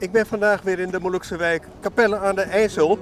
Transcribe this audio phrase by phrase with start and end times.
[0.00, 2.98] Ik ben vandaag weer in de Molukse wijk Capelle aan de IJssel.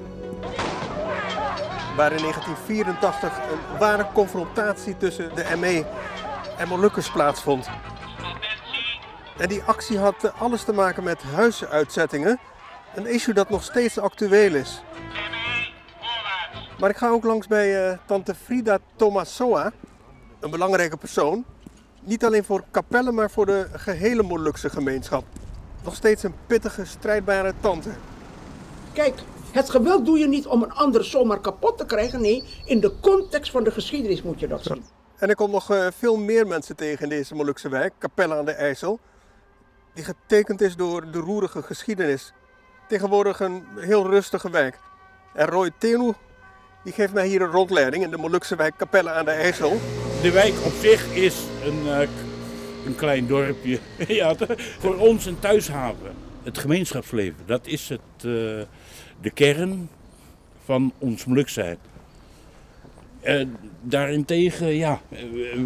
[1.97, 5.85] Waar in 1984 een ware confrontatie tussen de ME
[6.59, 7.69] en Molukkers plaatsvond.
[9.39, 12.39] En die actie had alles te maken met huisuitzettingen.
[12.95, 14.83] Een issue dat nog steeds actueel is.
[16.79, 19.73] Maar ik ga ook langs bij uh, tante Frida Tomasoa,
[20.41, 21.45] een belangrijke persoon.
[22.01, 25.25] Niet alleen voor Capelle, maar voor de gehele Molukse gemeenschap.
[25.87, 27.91] Nog steeds een pittige, strijdbare tante.
[28.93, 29.15] Kijk,
[29.53, 32.21] het geweld doe je niet om een ander zomaar kapot te krijgen.
[32.21, 34.85] Nee, in de context van de geschiedenis moet je dat zien.
[35.17, 38.45] En ik kom nog uh, veel meer mensen tegen in deze Molukse wijk, Capelle aan
[38.45, 38.99] de IJssel.
[39.95, 42.33] Die getekend is door de roerige geschiedenis.
[42.89, 44.79] Tegenwoordig een heel rustige wijk.
[45.35, 46.13] En Roy Tenu
[46.85, 49.81] die geeft mij hier een rondleiding in de Molukse wijk Capelle aan de IJssel.
[50.23, 52.09] De wijk op zich is een, uh,
[52.87, 53.79] een klein dorpje.
[54.09, 54.35] ja,
[54.79, 56.15] voor ons een thuishaven.
[56.43, 58.23] Het gemeenschapsleven, dat is het, uh,
[59.21, 59.89] de kern
[60.65, 61.79] van ons zijn.
[63.25, 63.47] Uh,
[63.81, 65.01] daarentegen, ja,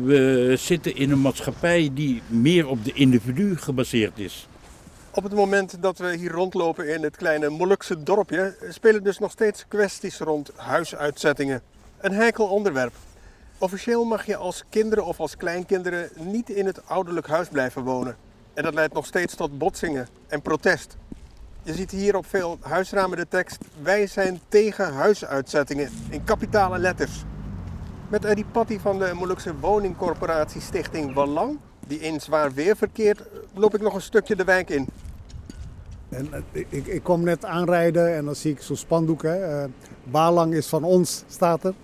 [0.04, 4.48] we zitten in een maatschappij die meer op de individu gebaseerd is.
[5.14, 9.30] Op het moment dat we hier rondlopen in het kleine Molukse dorpje, spelen dus nog
[9.30, 11.62] steeds kwesties rond huisuitzettingen.
[12.00, 12.92] Een heikel onderwerp.
[13.62, 18.16] Officieel mag je als kinderen of als kleinkinderen niet in het ouderlijk huis blijven wonen.
[18.54, 20.96] En dat leidt nog steeds tot botsingen en protest.
[21.62, 27.24] Je ziet hier op veel huisramen de tekst: Wij zijn tegen huisuitzettingen in kapitale letters.
[28.08, 33.22] Met Eddie Patty van de Molukse woningcorporatie Stichting Wallang die in zwaar weer verkeert,
[33.54, 34.86] loop ik nog een stukje de wijk in.
[36.08, 39.22] En, ik, ik, kom net aanrijden en dan zie ik zo'n spandoek.
[39.22, 39.62] Hè.
[39.62, 39.70] Uh,
[40.04, 41.74] Balang is van ons, staat er.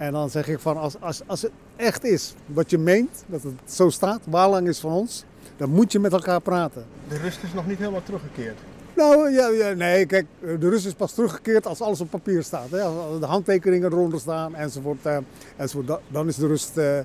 [0.00, 3.42] En dan zeg ik van als, als, als het echt is wat je meent, dat
[3.42, 5.24] het zo staat, Balang is van ons,
[5.56, 6.84] dan moet je met elkaar praten.
[7.08, 8.58] De rust is nog niet helemaal teruggekeerd.
[8.96, 12.70] Nou, ja, ja, nee, kijk, de rust is pas teruggekeerd als alles op papier staat.
[12.70, 12.80] Hè.
[12.80, 15.16] Als de handtekeningen eronder staan enzovoort, uh,
[15.56, 17.02] enzovoort dan is de rust uh, uh,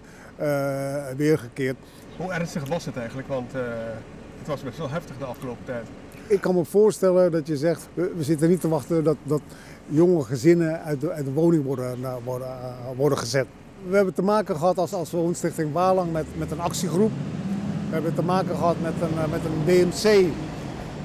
[1.18, 1.78] weergekeerd.
[2.18, 3.28] Hoe ernstig was het eigenlijk?
[3.28, 3.62] Want uh,
[4.38, 5.88] het was best wel heftig de afgelopen tijd.
[6.28, 9.42] Ik kan me voorstellen dat je zegt, we, we zitten niet te wachten dat, dat
[9.88, 13.46] jonge gezinnen uit de, de woning worden, worden, uh, worden gezet.
[13.90, 17.12] We hebben te maken gehad als, als Woonstichting Walang met, met een actiegroep.
[17.88, 20.28] We hebben te maken gehad met een, met een BMC,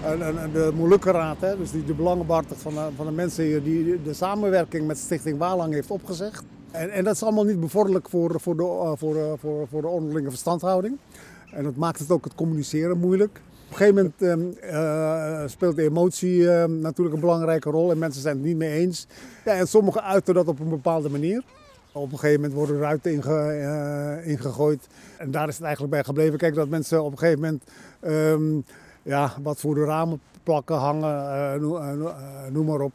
[0.04, 4.02] een, de Molukkeraad, hè, dus die de belangenbehartigd van de, van de mensen hier die
[4.02, 6.44] de samenwerking met Stichting Walang heeft opgezegd.
[6.70, 10.28] En, en, dat is allemaal niet bevorderlijk voor, voor, de, voor, voor, voor de onderlinge
[10.28, 10.96] verstandhouding.
[11.52, 13.40] En dat maakt het ook het communiceren moeilijk.
[13.70, 18.22] Op een gegeven moment uh, speelt de emotie uh, natuurlijk een belangrijke rol en mensen
[18.22, 19.06] zijn het niet mee eens.
[19.44, 21.42] Ja, en sommigen uiten dat op een bepaalde manier.
[21.92, 24.86] Op een gegeven moment worden ruiten uh, ingegooid.
[25.18, 26.38] En daar is het eigenlijk bij gebleven.
[26.38, 27.62] Kijk, dat mensen op een gegeven moment
[28.00, 28.64] um,
[29.02, 32.08] ja, wat voor de ramen plakken, hangen, noem,
[32.52, 32.92] noem maar op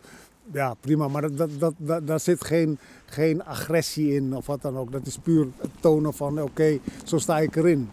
[0.52, 1.08] ja, prima.
[1.08, 1.74] Maar dat, dat,
[2.08, 4.92] daar zit geen, geen agressie in of wat dan ook.
[4.92, 7.90] Dat is puur het tonen van oké, zo sta ik erin.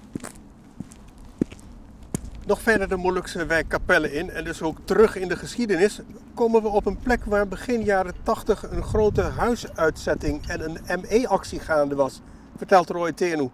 [2.47, 6.01] Nog verder de Molukse wijk Capelle in en dus ook terug in de geschiedenis
[6.35, 11.61] komen we op een plek waar begin jaren 80 een grote huisuitzetting en een ME-actie
[11.61, 12.21] gaande was.
[12.57, 13.49] Vertelt Roy Tenu.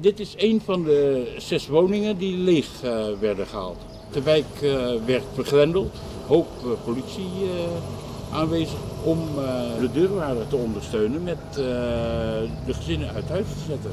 [0.00, 3.78] Dit is een van de zes woningen die leeg uh, werden gehaald.
[4.12, 5.96] De wijk uh, werd begrendeld,
[6.26, 7.30] hoop uh, politie
[8.32, 9.18] aanwezig om
[9.80, 13.90] de deurwaarder te ondersteunen met de gezinnen uit huis te zetten.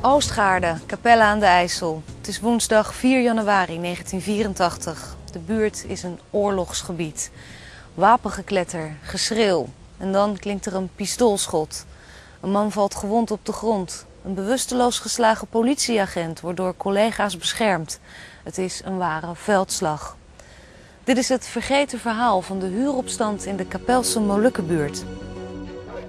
[0.00, 2.02] Oostgaarde, Capelle aan de IJssel.
[2.18, 5.16] Het is woensdag 4 januari 1984.
[5.32, 7.30] De buurt is een oorlogsgebied.
[7.94, 9.68] Wapengekletter, geschreeuw.
[9.96, 11.86] En dan klinkt er een pistoolschot.
[12.40, 14.06] Een man valt gewond op de grond.
[14.24, 18.00] Een bewusteloos geslagen politieagent wordt door collega's beschermd.
[18.42, 20.16] Het is een ware veldslag.
[21.04, 25.04] Dit is het vergeten verhaal van de huuropstand in de Kapelse Molukkenbuurt.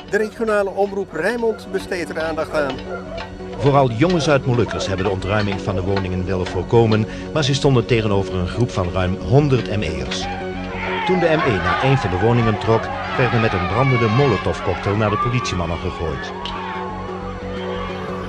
[0.09, 2.75] De regionale omroep Rijnmond besteedt er aandacht aan.
[3.59, 8.35] Vooral jonge Zuid-Molukkers hebben de ontruiming van de woningen willen voorkomen, maar ze stonden tegenover
[8.35, 10.25] een groep van ruim 100 ME'ers.
[11.06, 12.81] Toen de ME naar een van de woningen trok,
[13.17, 16.31] werden met een brandende molotovcocktail naar de politiemannen gegooid.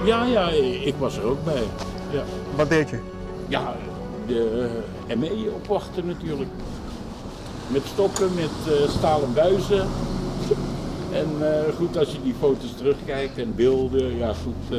[0.05, 0.49] Ja, ja,
[0.85, 1.63] ik was er ook bij.
[2.11, 2.23] Ja.
[2.57, 2.99] Wat deed je?
[3.49, 3.77] Ja,
[4.27, 4.69] de
[5.17, 6.51] ME opwachten natuurlijk.
[7.67, 9.89] met stokken, met uh, stalen buizen.
[11.13, 14.79] En uh, goed, als je die foto's terugkijkt en beelden, ja goed,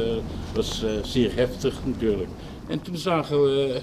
[0.54, 2.30] was zeer heftig natuurlijk.
[2.66, 3.82] En toen zagen we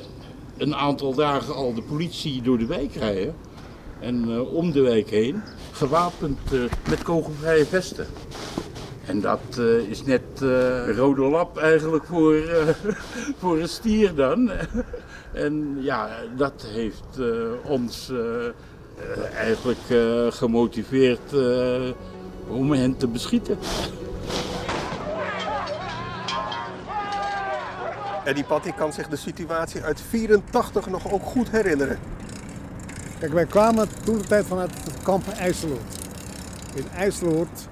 [0.57, 3.35] een aantal dagen al de politie door de wijk rijden.
[3.99, 5.41] En om de wijk heen,
[5.71, 6.39] gewapend
[6.89, 8.05] met kogelvrije vesten.
[9.05, 10.21] En dat is net
[10.95, 12.35] rode lap eigenlijk voor,
[13.39, 14.51] voor een stier dan.
[15.33, 17.19] en ja, dat heeft
[17.63, 18.11] ons
[19.35, 19.79] eigenlijk
[20.29, 21.31] gemotiveerd
[22.49, 23.57] om hen te beschieten.
[28.25, 31.99] Eddie Patty kan zich de situatie uit 84 nog ook goed herinneren.
[33.19, 35.97] Kijk, wij kwamen toen de tijd vanuit het kamp IJsseloord.
[36.75, 37.67] In IJsseloord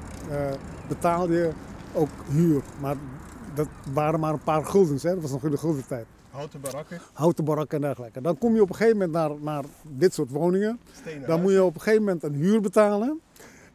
[0.88, 1.50] betaalde je
[1.94, 2.62] ook huur.
[2.80, 2.96] Maar
[3.56, 5.14] dat waren maar een paar guldens, hè?
[5.14, 6.06] dat was nog in de gulden tijd.
[6.30, 7.00] Houten barakken?
[7.14, 8.22] Houten barakken en dergelijke.
[8.22, 10.80] Dan kom je op een gegeven moment naar, naar dit soort woningen.
[11.28, 13.22] dan moet je op een gegeven moment een huur betalen.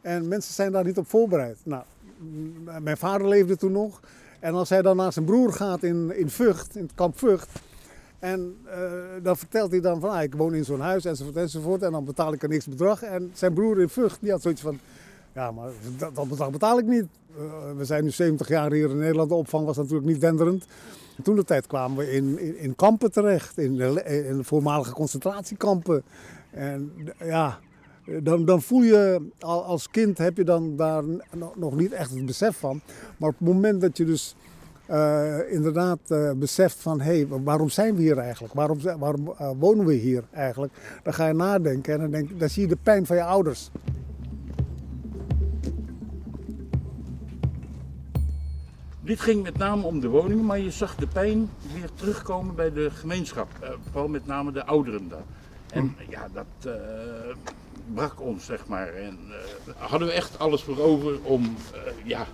[0.03, 1.59] En mensen zijn daar niet op voorbereid.
[1.63, 1.83] Nou,
[2.81, 4.01] mijn vader leefde toen nog.
[4.41, 7.49] En als hij dan naar zijn broer gaat in, in Vught, in het kamp Vught.
[8.19, 8.73] En uh,
[9.23, 11.83] dan vertelt hij dan van, ah, ik woon in zo'n huis enzovoort enzovoort.
[11.83, 13.03] En dan betaal ik een niks bedrag.
[13.03, 14.79] En zijn broer in Vught, die had zoiets van,
[15.33, 17.07] ja, maar dat, dat bedrag betaal ik niet.
[17.39, 17.43] Uh,
[17.77, 19.29] we zijn nu 70 jaar hier in Nederland.
[19.29, 20.65] De opvang was natuurlijk niet denderend.
[21.23, 23.59] Toen de tijd kwamen we in, in, kampen terecht.
[23.59, 26.03] In in voormalige concentratiekampen.
[26.51, 27.59] En ja,
[28.05, 31.03] dan, dan voel je als kind heb je dan daar
[31.57, 32.81] nog niet echt het besef van.
[33.17, 34.37] Maar op het moment dat je dus
[34.91, 38.55] uh, inderdaad uh, beseft van hé, hey, waarom zijn we hier eigenlijk?
[38.55, 40.73] Waarom, waarom uh, wonen we hier eigenlijk?
[41.03, 43.71] Dan ga je nadenken en dan, denk, dan zie je de pijn van je ouders.
[49.05, 52.73] Dit ging met name om de woningen, maar je zag de pijn weer terugkomen bij
[52.73, 53.49] de gemeenschap.
[53.91, 55.25] Vooral met name de ouderen daar.
[55.73, 56.73] En ja, dat
[57.95, 58.89] brak ons, zeg maar.
[58.95, 61.57] En uh, hadden we echt alles voor over om
[62.05, 62.27] ja,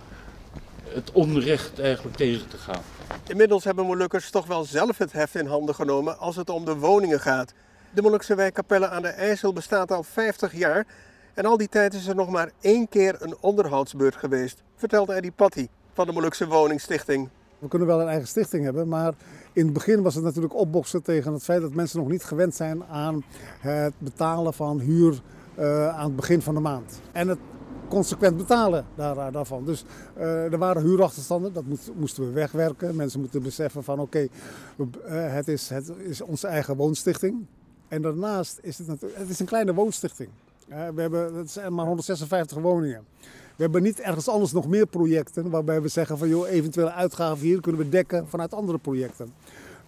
[0.83, 2.81] het onrecht eigenlijk tegen te gaan.
[3.27, 6.75] Inmiddels hebben Molukkers toch wel zelf het heft in handen genomen als het om de
[6.75, 7.53] woningen gaat.
[7.93, 10.85] De Molukse wijk Capelle aan de IJssel bestaat al 50 jaar.
[11.33, 15.31] En al die tijd is er nog maar één keer een onderhoudsbeurt geweest, vertelde Eddie
[15.31, 17.29] Patty van de Molukse Woningstichting.
[17.59, 19.13] We kunnen wel een eigen stichting hebben, maar
[19.53, 22.55] in het begin was het natuurlijk opboksen tegen het feit dat mensen nog niet gewend
[22.55, 23.23] zijn aan
[23.59, 25.21] het betalen van huur
[25.93, 27.01] aan het begin van de maand.
[27.11, 27.39] En het
[27.89, 29.65] consequent betalen daar, daarvan.
[29.65, 29.83] Dus
[30.17, 32.95] uh, er waren huurachterstanden, dat moest, moesten we wegwerken.
[32.95, 34.27] Mensen moeten beseffen van oké,
[34.77, 37.45] uh, het, is, het is onze eigen woonstichting.
[37.87, 40.29] En daarnaast is het het is een kleine woonstichting.
[40.67, 43.03] we hebben, zijn maar 156 woningen.
[43.55, 47.45] We hebben niet ergens anders nog meer projecten waarbij we zeggen van joh, eventuele uitgaven
[47.45, 49.33] hier kunnen we dekken vanuit andere projecten.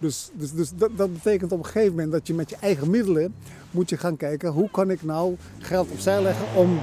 [0.02, 2.90] Dus, dus, dus dat, dat, betekent op een gegeven moment dat je met je eigen
[2.90, 3.34] middelen
[3.70, 6.78] moet je gaan kijken hoe kan ik nou geld opzij leggen om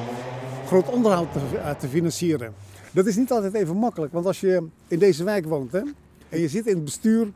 [0.66, 2.54] groot onderhoud te, uh, te financieren.
[2.92, 5.82] Dat is niet altijd even makkelijk, want als je in deze wijk woont hè,
[6.30, 7.28] en je zit in het bestuur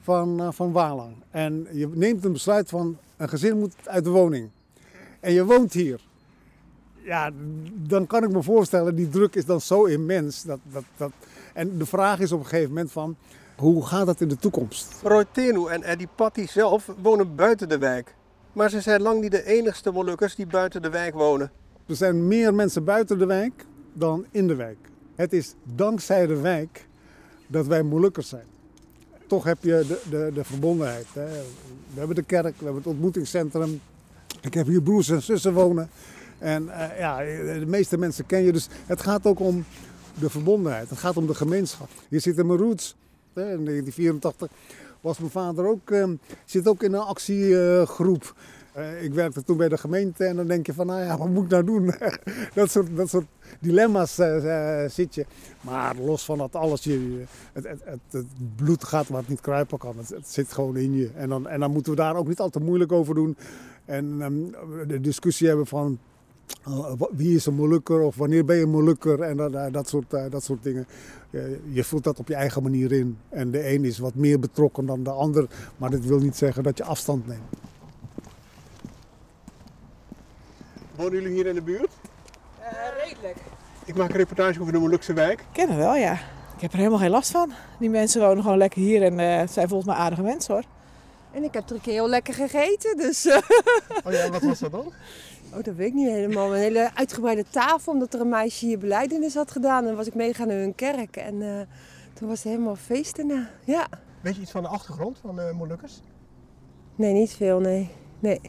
[0.00, 4.10] van, uh, van Walang en je neemt een besluit van een gezin moet uit de
[4.10, 4.48] woning
[5.20, 6.00] en je woont hier
[7.02, 7.30] ja,
[7.74, 10.42] dan kan ik me voorstellen, die druk is dan zo immens.
[10.42, 11.12] Dat, dat, dat...
[11.54, 13.16] En de vraag is op een gegeven moment van,
[13.62, 14.94] hoe gaat dat in de toekomst?
[15.02, 18.14] Roy Tenu en Eddie Patty zelf wonen buiten de wijk.
[18.52, 21.50] Maar ze zijn lang niet de enigste Molukkers die buiten de wijk wonen.
[21.86, 24.78] Er zijn meer mensen buiten de wijk dan in de wijk.
[25.14, 26.86] Het is dankzij de wijk
[27.46, 28.46] dat wij Molukkers zijn.
[29.26, 31.06] Toch heb je de, de, de verbondenheid.
[31.12, 31.26] Hè.
[31.92, 33.80] We hebben de kerk, we hebben het ontmoetingscentrum.
[34.40, 35.90] Ik heb hier broers en zussen wonen.
[36.38, 37.18] En uh, ja,
[37.58, 38.52] de meeste mensen ken je.
[38.52, 39.64] Dus het gaat ook om
[40.18, 40.90] de verbondenheid.
[40.90, 41.88] Het gaat om de gemeenschap.
[42.08, 42.96] Je zit in mijn roots.
[43.34, 44.48] In 1984
[45.00, 46.08] was mijn vader ook, uh,
[46.44, 48.34] zit ook in een actiegroep.
[48.76, 51.28] Uh, ik werkte toen bij de gemeente en dan denk je van, nou ja, wat
[51.28, 51.94] moet ik nou doen?
[52.54, 53.26] dat, soort, dat soort
[53.60, 54.14] dilemma's
[54.94, 55.26] zit je.
[55.60, 59.40] Maar los van dat alles, je, het, het, het, het, bloed gaat waar het niet
[59.40, 59.94] kruipen kan.
[59.96, 61.10] Het, zit gewoon in je.
[61.14, 63.36] En dan, en dan moeten we daar ook niet al te moeilijk over doen.
[63.84, 64.54] En um,
[64.86, 65.98] de discussie hebben van
[67.10, 70.12] wie is een Molukker of wanneer ben je een Molukker en dat, uh, dat, soort,
[70.12, 70.86] uh, dat soort dingen.
[71.72, 73.18] je voelt dat op je eigen manier in.
[73.28, 76.62] En de een is wat meer betrokken dan de ander, maar dat wil niet zeggen
[76.62, 77.42] dat je afstand neemt.
[80.96, 81.90] Wonen jullie hier in de buurt?
[83.04, 83.36] redelijk.
[83.84, 85.40] Ik maak een reportage over de Molukse wijk.
[85.40, 86.12] Ik ken het wel, ja.
[86.54, 87.52] Ik heb er helemaal geen last van.
[87.78, 90.64] Die mensen wonen gewoon lekker hier en het zijn volgens mij aardige mensen hoor.
[91.32, 93.26] En ik heb er een keer heel lekker gegeten, dus...
[94.04, 94.92] oh ja, wat was dat dan?
[95.54, 96.54] Oh, dat weet ik niet helemaal.
[96.54, 99.86] Een hele uitgebreide tafel, omdat er een meisje hier beleidenis had gedaan.
[99.86, 101.16] En was ik meegegaan naar hun kerk.
[101.16, 101.60] En uh,
[102.12, 103.50] toen was het helemaal feest daarna.
[103.64, 103.88] Ja.
[104.20, 106.00] Weet je iets van de achtergrond van de uh, Molukkers?
[106.94, 107.90] Nee, niet veel, nee.
[108.18, 108.40] nee.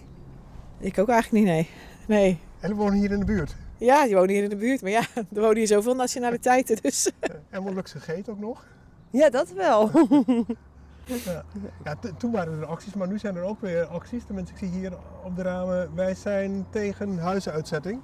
[0.79, 1.69] Ik ook eigenlijk niet, nee.
[2.07, 2.39] Nee.
[2.59, 3.55] En we wonen hier in de buurt.
[3.77, 4.81] Ja, die wonen hier in de buurt.
[4.81, 6.77] Maar ja, er wonen hier zoveel nationaliteiten.
[6.81, 7.11] Dus.
[7.49, 8.65] En Molukse geet ook nog.
[9.09, 9.91] Ja, dat wel.
[11.05, 11.43] Ja.
[11.83, 14.23] Ja, toen waren er acties, maar nu zijn er ook weer acties.
[14.25, 14.93] Tenminste, ik zie hier
[15.23, 18.01] op de ramen, wij zijn tegen huizenuitzetting.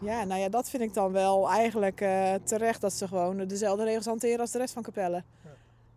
[0.00, 3.84] Ja, nou ja, dat vind ik dan wel eigenlijk eh, terecht dat ze gewoon dezelfde
[3.84, 5.22] regels hanteren als de rest van Capelle.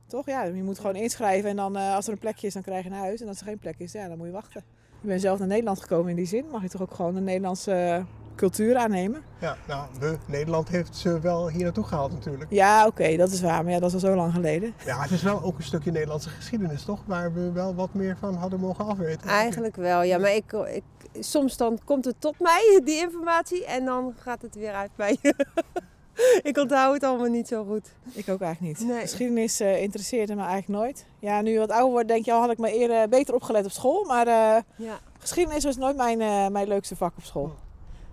[0.07, 0.25] Toch?
[0.25, 2.83] Ja, je moet gewoon inschrijven en dan eh, als er een plekje is, dan krijg
[2.83, 3.21] je een huis.
[3.21, 4.63] En als er geen plek is, ja, dan moet je wachten.
[5.01, 6.45] Je bent zelf naar Nederland gekomen in die zin.
[6.51, 8.05] Mag je toch ook gewoon de Nederlandse
[8.41, 9.21] cultuur aannemen?
[9.39, 12.51] Ja, nou, we, Nederland heeft ze wel hier naartoe gehaald natuurlijk.
[12.51, 13.63] Ja, oké, dat is waar.
[13.63, 14.73] Maar ja, dat is al zo lang geleden.
[14.85, 16.99] Ja, het is wel ook een stukje Nederlandse geschiedenis, toch?
[17.05, 19.27] Waar we wel wat meer van hadden mogen afweten.
[19.29, 20.17] Eigenlijk wel, ja.
[20.17, 20.83] Maar ik, ik,
[21.23, 25.17] soms dan komt het tot mij, die informatie, en dan gaat het weer uit mij.
[26.49, 27.89] ik onthoud het allemaal niet zo goed.
[28.13, 28.87] Ik ook eigenlijk niet.
[28.87, 28.99] Nee.
[29.01, 31.05] Geschiedenis eh, interesseerde me eigenlijk nooit.
[31.19, 33.65] Ja, nu je wat ouder wordt, denk je, al had ik me eerder beter opgelet
[33.65, 34.05] op school.
[34.05, 34.99] Maar eh, Ja.
[35.19, 37.53] geschiedenis was nooit mijn, eh, mijn leukste vak op school.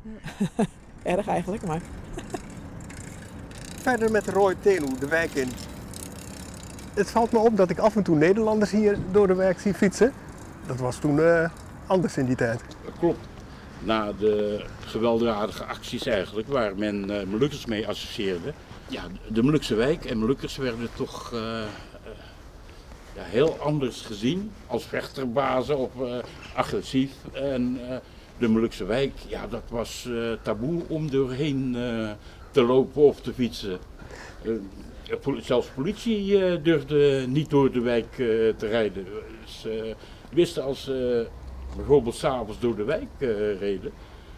[1.03, 1.81] Erg eigenlijk, maar...
[3.83, 5.49] Verder met Roy Telu, de wijk in.
[6.95, 9.75] Het valt me op dat ik af en toe Nederlanders hier door de wijk zie
[9.75, 10.13] fietsen.
[10.67, 11.51] Dat was toen eh,
[11.87, 12.61] anders in die tijd.
[12.85, 13.27] Dat klopt.
[13.79, 18.53] Na de gewelddadige acties eigenlijk, waar men eh Molukkers mee associeerde.
[18.89, 21.69] Ja, de Molukse wijk en Molukkers werden toch eh, eh,
[23.15, 24.53] ja, heel anders gezien.
[24.67, 26.17] Als vechterbazen of eh,
[26.55, 27.13] agressief.
[27.33, 27.97] En eh,
[28.39, 32.11] de Molukse wijk, ja, dat was eh, taboe om doorheen eh,
[32.51, 33.79] te lopen of te fietsen.
[35.21, 38.13] Poli- zelfs politie durfde niet door de wijk
[38.57, 39.07] te rijden.
[39.45, 39.95] Ze
[40.33, 41.27] wisten als ze
[41.77, 43.09] bijvoorbeeld s'avonds door de wijk
[43.61, 43.91] reden,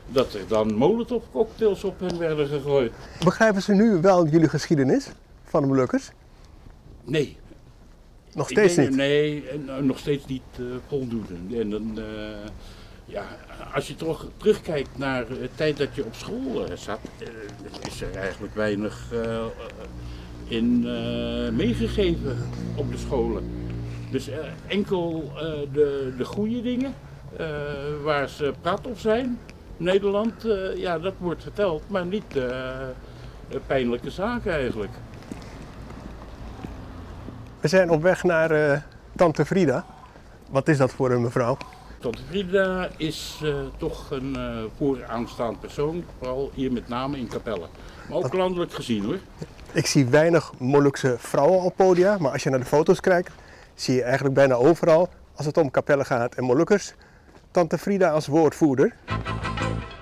[0.08, 2.92] dat er dan molotovcocktails op hen werden gegooid.
[3.24, 5.08] Begrijpen ze nu wel jullie geschiedenis
[5.44, 6.10] van de Molukkers?
[7.04, 7.36] Nee.
[8.34, 8.96] Nog steeds denk- niet?
[8.96, 10.42] Nee, en, nog steeds niet
[10.88, 11.34] voldoende.
[11.58, 11.98] En dan,
[13.04, 13.24] ja,
[13.74, 17.26] als je toch terugkijkt naar de tijd dat je op school eh, zat, eh,
[17.86, 19.44] is er eigenlijk weinig eh, eh,
[20.48, 22.36] in eh, meegegeven
[22.74, 23.50] op de scholen.
[24.10, 25.42] Dus eh, enkel eh,
[25.72, 26.94] de, de goede dingen,
[27.36, 27.46] eh,
[28.02, 29.38] waar ze praat op zijn.
[29.76, 32.76] Nederland, eh, ja, dat wordt verteld, maar niet eh,
[33.66, 34.92] pijnlijke zaken eigenlijk.
[37.60, 38.78] We zijn op weg naar eh,
[39.16, 39.84] Tante Frida.
[40.50, 41.56] Wat is dat voor een mevrouw?
[42.00, 47.66] Tante Frida is eh, toch een eh vooraanstaand persoon, vooral hier met name in Capelle.
[48.08, 49.18] Maar ook landelijk gezien hoor.
[49.72, 53.32] Ik zie weinig Molukse vrouwen op podia, maar als je naar de foto's kijkt,
[53.74, 56.94] zie je eigenlijk bijna overal, als het om Capelle gaat en Molukkers,
[57.50, 58.94] Tante Frida als woordvoerder.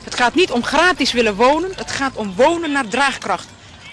[0.05, 3.49] Het gaat niet om gratis willen wonen, het gaat om wonen naar draagkracht.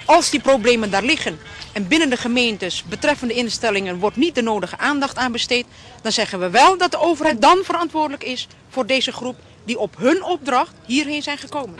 [0.05, 1.39] Als die problemen daar liggen
[1.73, 5.65] en binnen de gemeentes betreffende instellingen wordt niet de nodige aandacht aan besteed,
[6.01, 9.95] dan zeggen we wel dat de overheid dan verantwoordelijk is voor deze groep die op
[9.97, 11.75] hun opdracht hierheen zijn gekomen.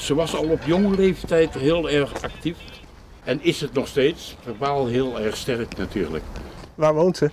[0.00, 2.56] Ze was al op jonge leeftijd heel erg actief.
[3.24, 6.24] En is het nog steeds, verbaal heel erg sterk natuurlijk.
[6.74, 7.30] Waar woont ze?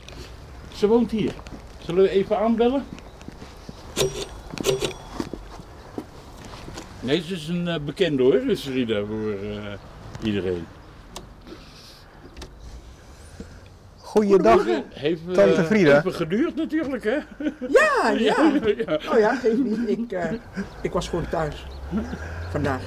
[0.75, 1.33] Ze woont hier.
[1.85, 2.85] Zullen we even aanbellen?
[7.05, 9.73] Nee, ze is een eh, bekende hoor, is Frida voor eh,
[10.23, 10.65] iedereen.
[14.15, 15.97] Goeiedag, Heeft, eh, Tante Frida.
[15.97, 17.17] Even geduurd natuurlijk hè?
[17.67, 18.51] Ja, ja.
[18.85, 18.99] ja.
[19.11, 19.89] Oh ja, geef niet.
[19.89, 20.31] Ik, eh,
[20.81, 21.65] ik was gewoon thuis.
[22.51, 22.81] Vandaag.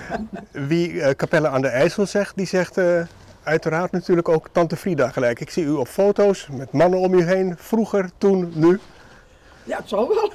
[0.68, 3.02] Wie eh, Capelle aan de IJssel zegt, die zegt eh,
[3.42, 5.40] uiteraard natuurlijk ook Tante Frida gelijk.
[5.40, 8.78] Ik zie u op foto's met mannen om u heen, vroeger, toen, nu.
[9.64, 10.30] Ja, het zal wel.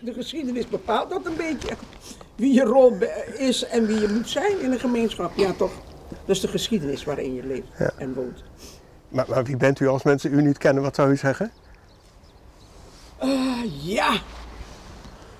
[0.00, 1.68] De geschiedenis bepaalt dat een beetje.
[2.40, 2.96] Wie je rol
[3.36, 5.32] is en wie je moet zijn in een gemeenschap.
[5.36, 5.72] Ja, toch?
[6.08, 7.90] Dat is de geschiedenis waarin je leeft Ja.
[7.98, 8.42] en woont.
[9.08, 11.50] Maar, maar wie bent u als mensen u niet kennen, wat zou u zeggen?
[13.18, 14.20] Ah, ja.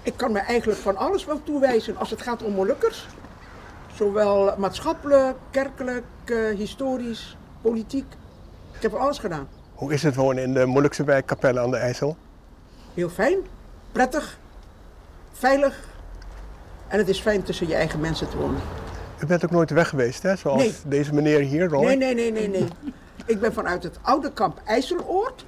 [0.03, 3.07] Ik kan me eigenlijk van alles wel toewijzen als het gaat om Molukkers.
[3.95, 8.07] Zowel maatschappelijk, kerkelijk, eh, historisch, politiek.
[8.73, 9.49] Ik heb alles gedaan.
[9.75, 12.17] Hoe is het wonen in de Molukse wijk Capelle aan de IJssel?
[12.95, 13.39] Heel fijn,
[13.93, 14.39] prettig,
[15.33, 15.89] veilig.
[16.91, 18.61] En het is fijn tussen je eigen mensen te wonen.
[19.23, 20.37] U bent ook nooit weg geweest, hè?
[20.37, 20.73] Zoals Nee.
[20.87, 21.85] deze meneer hier, Roy.
[21.85, 22.65] Nee, nee, nee, nee, nee.
[23.27, 25.47] Ik ben vanuit het oude kamp IJsseloord.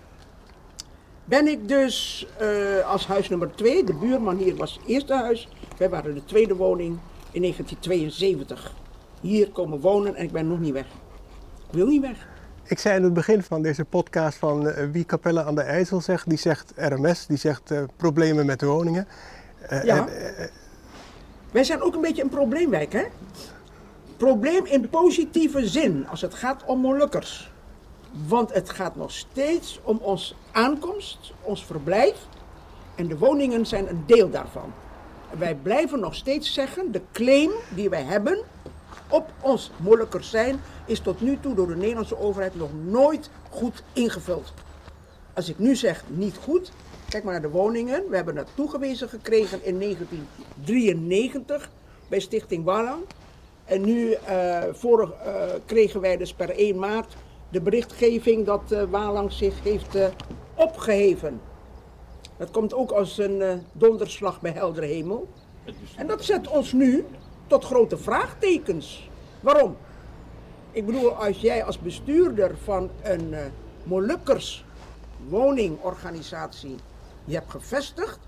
[1.24, 2.48] Ben ik dus eh,
[2.90, 5.48] als huis nummer twee, de buurman hier was het eerste huis.
[5.78, 6.98] Wij waren de tweede woning
[7.30, 8.72] in 1972.
[9.20, 10.86] Hier komen wonen en ik ben nog niet weg.
[11.68, 12.26] Ik wil niet weg.
[12.64, 16.00] Ik zei in het begin van deze podcast van eh, wie Capelle aan de IJssel
[16.00, 19.06] zegt, die zegt RMS, die zegt eh, problemen met woningen.
[19.84, 20.06] Ja.
[21.52, 23.04] Wij zijn ook een beetje een probleemwijk, hè?
[24.16, 27.50] Probleem in positieve zin als het gaat om Molukkers.
[28.26, 32.26] Want het gaat nog steeds om ons aankomst, ons verblijf
[32.94, 34.72] En de woningen zijn een deel daarvan.
[35.38, 38.38] Wij blijven nog steeds zeggen, de claim die wij hebben
[39.08, 43.82] op ons Molukkers zijn, is tot nu toe door de Nederlandse overheid nog nooit goed
[43.92, 44.52] ingevuld.
[45.34, 46.72] Als ik nu zeg niet goed,
[47.12, 48.08] kijk maar naar de woningen.
[48.08, 51.70] We hebben dat toegewezen gekregen in 1993
[52.08, 53.02] bij Stichting Wallang.
[53.64, 57.16] En nu uh, vorig, uh, kregen wij dus per 1 maart
[57.48, 59.98] de berichtgeving dat uh, Walang zich heeft
[60.54, 61.40] opgeheven.
[62.36, 65.28] Dat komt ook als een donderslag bij heldere hemel.
[65.96, 67.04] En dat zet ons nu
[67.46, 69.10] tot grote vraagtekens.
[69.40, 69.76] Waarom?
[70.70, 73.34] Ik bedoel, als jij als bestuurder van een
[73.84, 74.64] Molukkers
[75.28, 76.76] woningorganisatie
[77.24, 78.18] je hebt gevestigd,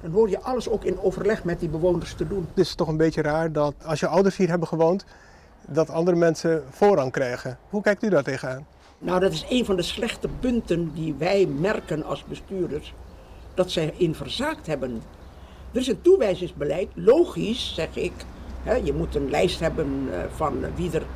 [0.00, 2.46] dan hoor je alles ook in overleg met die bewoners te doen.
[2.48, 5.04] Het is toch een beetje raar dat als je ouders hier hebben gewoond,
[5.66, 7.58] dat andere mensen voorrang krijgen.
[7.68, 8.66] Hoe kijkt u daar tegenaan?
[8.98, 12.94] Nou, dat is een van de slechte punten die wij merken als bestuurders,
[13.54, 15.02] dat zij in verzaakt hebben.
[15.72, 18.12] Er is een toewijzingsbeleid, logisch zeg ik.
[18.62, 21.06] Hè, je moet een lijst hebben eh, van wie er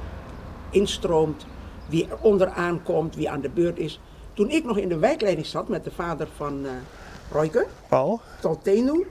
[0.71, 1.47] instroomt,
[1.89, 4.01] wie er onderaan komt, wie aan de beurt is.
[4.33, 6.71] Toen ik nog in de wijkleiding zat met de vader van uh,
[7.35, 9.07] Royke, Paul, Toltenu,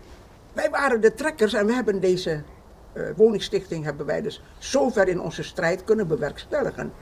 [0.54, 2.44] wij waren de trekkers en we hebben deze
[2.94, 6.94] uh, woningstichting hebben wij dus zover in onze strijd kunnen bewerkstelligen.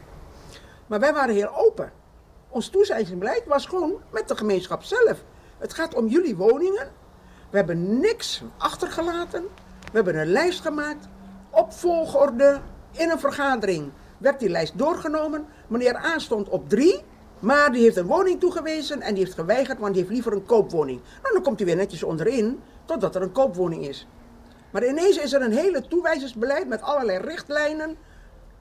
[0.87, 1.91] Maar wij waren heel open.
[2.49, 5.23] Ons toezeggingbeleid was gewoon met de gemeenschap zelf.
[5.57, 6.91] Het gaat om jullie woningen.
[7.49, 9.43] We hebben niks achtergelaten.
[9.81, 11.07] We hebben een lijst gemaakt.
[11.49, 12.61] Op volgorde
[12.91, 15.45] in een vergadering werd die lijst doorgenomen.
[15.67, 17.03] Meneer A stond op drie.
[17.41, 20.45] Maar die heeft een woning toegewezen en die heeft geweigerd, want die heeft liever een
[20.45, 21.01] koopwoning.
[21.21, 24.07] Nou, dan komt hij weer netjes onderin, totdat er een koopwoning is.
[24.71, 27.95] Maar ineens is er een hele toewijzersbeleid met allerlei richtlijnen,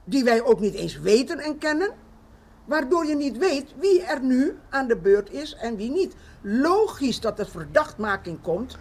[0.03, 1.89] die wij ook niet eens weten en kennen.
[2.65, 6.15] Waardoor je niet weet wie er nu aan de beurt is en wie niet.
[6.41, 8.77] Logisch dat er verdachtmaking komt.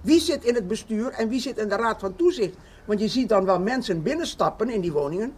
[0.00, 2.56] Wie zit in het bestuur en wie zit in de raad van toezicht?
[2.84, 5.34] Want je ziet dan wel mensen binnenstappen in die woningen.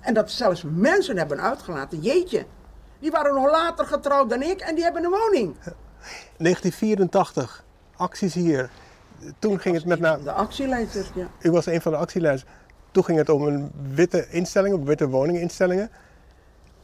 [0.00, 2.00] En dat zelfs mensen hebben uitgelaten.
[2.00, 2.46] Jeetje,
[2.98, 5.56] die waren nog later getrouwd dan ik en die hebben een woning.
[6.36, 7.64] 1984,
[7.96, 8.70] acties hier.
[9.38, 10.22] Toen ging het met name.
[10.22, 11.26] De actieleiders, ja.
[11.40, 12.50] U was een van de actieleiders.
[12.90, 15.90] Toen ging het om een witte instelling, om witte woninginstellingen.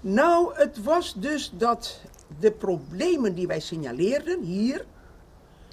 [0.00, 2.00] Nou, het was dus dat
[2.38, 4.84] de problemen die wij signaleerden hier,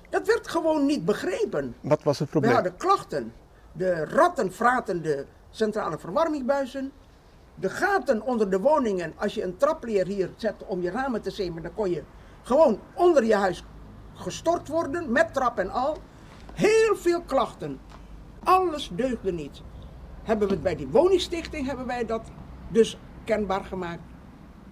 [0.09, 1.75] dat werd gewoon niet begrepen.
[1.81, 2.51] Wat was het probleem?
[2.51, 3.33] We hadden klachten.
[3.71, 6.91] De ratten fraten de centrale verwarmingbuizen.
[7.59, 11.31] De gaten onder de woningen, als je een trapleer hier zet om je ramen te
[11.31, 12.03] zemen, dan kon je
[12.41, 13.63] gewoon onder je huis
[14.13, 15.97] gestort worden, met trap en al.
[16.53, 17.79] Heel veel klachten.
[18.43, 19.61] Alles deugde niet.
[20.23, 22.21] Hebben we het bij die woningstichting, hebben wij dat
[22.69, 24.01] dus kenbaar gemaakt.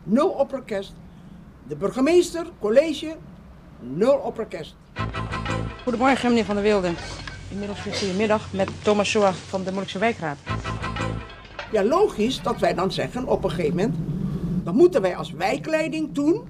[0.04, 0.93] Nul opperkest.
[1.67, 3.15] De burgemeester, college,
[3.80, 4.76] nul opperkest.
[5.84, 6.95] Goedemorgen meneer Van der Wilden.
[7.50, 10.38] Inmiddels weer goedemiddag met Thomas Soa van de Molukse Wijkraad.
[11.72, 13.96] Ja, logisch dat wij dan zeggen op een gegeven moment,
[14.64, 16.42] dan moeten wij als wijkleiding toen,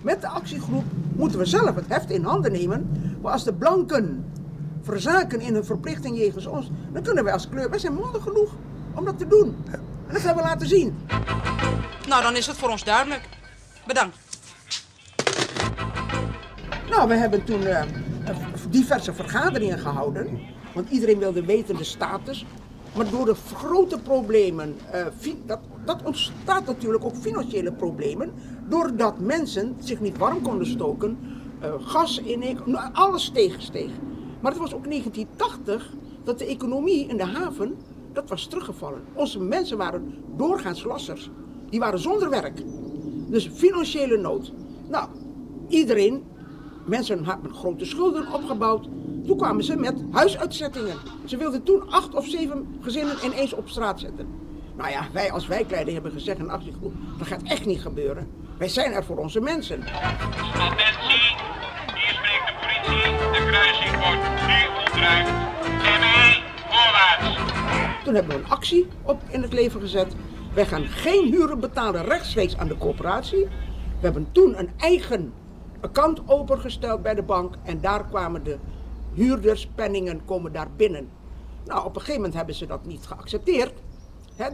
[0.00, 0.84] met de actiegroep,
[1.16, 2.90] moeten we zelf het heft in handen nemen.
[3.22, 4.24] Maar als de blanken
[4.82, 8.54] verzaken in hun verplichting jegens ons, dan kunnen wij als kleur, wij zijn mondig genoeg
[8.94, 9.56] om dat te doen.
[10.06, 10.98] En dat hebben we laten zien.
[12.08, 13.28] Nou, dan is het voor ons duidelijk.
[13.86, 14.16] Bedankt.
[16.90, 17.82] Nou, we hebben toen uh,
[18.70, 20.40] diverse vergaderingen gehouden.
[20.74, 22.46] Want iedereen wilde weten de status.
[22.98, 28.32] Maar door de grote problemen, uh, dat, dat ontstaat natuurlijk ook financiële problemen.
[28.68, 31.18] Doordat mensen zich niet warm konden stoken,
[31.62, 33.90] uh, gas in, nou, alles steeg, steeg.
[34.40, 35.92] Maar het was ook 1980
[36.24, 37.76] dat de economie in de haven,
[38.12, 39.02] dat was teruggevallen.
[39.14, 41.30] Onze mensen waren doorgaans lassers.
[41.70, 42.62] Die waren zonder werk.
[43.28, 44.52] Dus financiële nood.
[44.88, 45.08] Nou,
[45.68, 46.24] iedereen,
[46.86, 48.88] mensen hebben grote schulden opgebouwd.
[49.28, 50.96] Toen kwamen ze met huisuitzettingen.
[51.24, 54.26] Ze wilden toen acht of zeven gezinnen ineens op straat zetten.
[54.76, 58.30] Nou ja, wij als wijkleider hebben gezegd in actiegroep, dat gaat echt niet gebeuren.
[58.58, 59.82] Wij zijn er voor onze mensen.
[59.82, 61.36] Attentie,
[61.94, 63.16] hier spreekt de politie.
[63.32, 65.28] De kruising wordt nu ontruimd.
[66.00, 68.04] ME, voorwaarts.
[68.04, 70.14] Toen hebben we een actie op in het leven gezet.
[70.54, 73.44] Wij gaan geen huren betalen rechtstreeks aan de coöperatie.
[74.00, 75.32] We hebben toen een eigen
[75.80, 78.58] account opengesteld bij de bank en daar kwamen de
[79.18, 81.08] huurderspenningen komen daar binnen.
[81.64, 83.72] Nou, op een gegeven moment hebben ze dat niet geaccepteerd.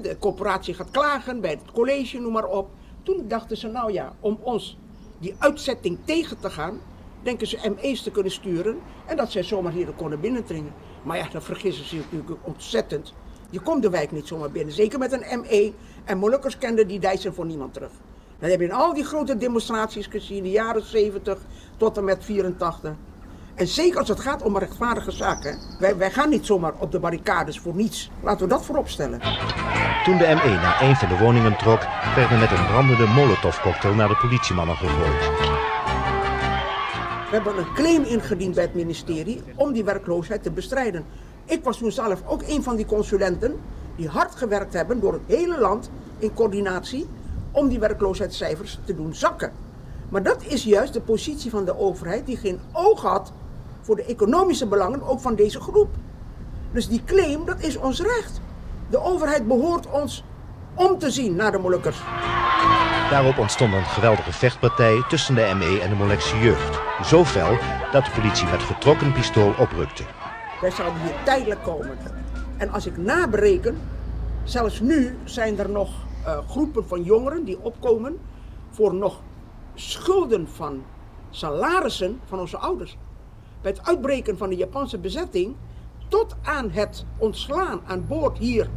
[0.03, 2.71] de coöperatie gaat klagen bij het college, noem maar op.
[3.03, 4.79] Toen dachten ze, nou ja, om ons
[5.19, 6.81] die uitzetting tegen te gaan,
[7.23, 10.73] denken ze ME's te kunnen sturen en dat zij zomaar hier konden binnendringen.
[11.03, 13.15] Maar ja, dan vergissen ze natuurlijk ontzettend.
[13.51, 15.73] Je komt de wijk niet zomaar binnen, zeker met een ME.
[16.05, 17.93] En Molukkers kenden die dijzen voor niemand terug.
[18.39, 21.39] Dan heb je in al die grote demonstraties gezien, de jaren 70
[21.77, 22.95] tot en met 84.
[23.55, 25.59] En zeker als het gaat om rechtvaardige zaken.
[25.79, 28.11] Wij, wij gaan niet zomaar op de barricades voor niets.
[28.23, 29.21] Laten we dat voorop stellen.
[30.05, 31.81] Toen de ME naar een van de woningen trok,
[32.15, 35.53] werd er met een brandende molotovcocktail naar de politiemannen gegooid.
[37.31, 41.05] We hebben een claim ingediend bij het ministerie om die werkloosheid te bestrijden.
[41.45, 43.61] Ik was toen zelf ook een van die consulenten
[43.97, 47.07] die hard gewerkt hebben door het hele land in coördinatie
[47.51, 49.53] om die werkloosheidscijfers te doen zakken.
[50.09, 53.33] Maar dat is juist de positie van de overheid die geen oog had
[53.85, 55.89] voor de economische belangen ook van deze groep.
[56.73, 58.41] Dus die claim, dat is ons recht.
[58.91, 60.25] De overheid behoort ons
[60.75, 61.99] om te zien naar de Molukkers.
[63.11, 66.81] Daarop ontstond een geweldige vechtpartij tussen de ME en de Molukse jeugd.
[67.07, 67.57] Zo fel
[67.93, 70.03] dat de politie met getrokken pistool oprukte.
[70.61, 71.99] Wij zouden hier tijdelijk komen.
[72.57, 73.79] En als ik nabereken,
[74.45, 75.89] zelfs nu zijn er nog
[76.27, 78.19] uh, groepen van jongeren die opkomen
[78.71, 79.21] voor nog
[79.75, 80.83] schulden van
[81.31, 82.97] salarissen van onze ouders.
[83.65, 85.55] Bij het uitbreken van de Japanse bezetting
[86.09, 88.69] tot aan het ontslaan aan boord hier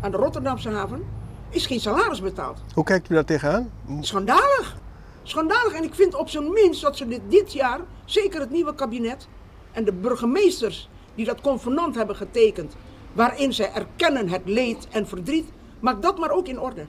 [0.00, 1.04] aan de Rotterdamse haven
[1.50, 2.60] is geen salaris betaald.
[2.74, 3.70] Hoe kijkt u daar tegenaan?
[4.00, 4.76] Schandalig!
[5.22, 5.72] Schandalig.
[5.72, 9.28] En ik vind op zijn minst dat ze dit, dit jaar, zeker het nieuwe kabinet
[9.72, 12.76] en de burgemeesters die dat convenant hebben getekend,
[13.12, 15.48] waarin zij erkennen het leed en verdriet,
[15.80, 16.86] maak dat maar ook in orde.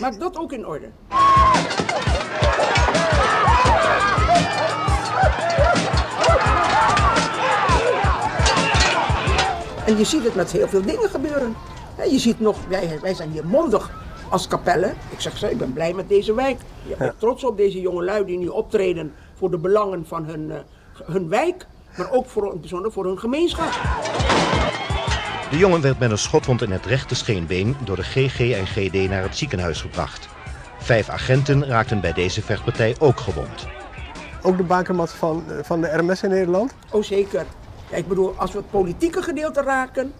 [0.00, 0.90] Maak dat ook in orde.
[9.90, 11.56] En je ziet het met heel veel dingen gebeuren.
[12.10, 13.90] Je ziet nog, wij, wij zijn hier mondig
[14.28, 14.94] als kapellen.
[15.08, 16.60] Ik zeg ze, ik ben blij met deze wijk.
[16.86, 20.48] Ik ben trots op deze jonge lui die nu optreden voor de belangen van hun,
[20.48, 20.56] uh,
[21.04, 21.66] hun wijk.
[21.96, 23.70] Maar ook voor, bijzonder voor hun gemeenschap.
[25.50, 29.08] De jongen werd met een schotwond in het rechte scheenbeen door de GG en GD
[29.08, 30.28] naar het ziekenhuis gebracht.
[30.78, 33.66] Vijf agenten raakten bij deze vechtpartij ook gewond.
[34.42, 36.74] Ook de bakermat van, van de RMS in Nederland?
[36.90, 37.46] Oh zeker.
[37.90, 40.12] Ja, ik bedoel, als we het politieke gedeelte raken,